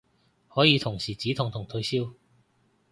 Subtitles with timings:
[0.47, 2.15] 可以同時止痛同退燒